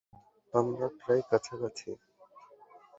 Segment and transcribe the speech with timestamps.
[0.53, 1.89] আমরা প্রায় কাছাকাছি।